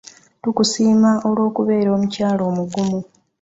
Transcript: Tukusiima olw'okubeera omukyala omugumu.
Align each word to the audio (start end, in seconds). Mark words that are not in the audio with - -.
Tukusiima 0.43 1.11
olw'okubeera 1.27 1.89
omukyala 1.97 2.41
omugumu. 2.49 2.99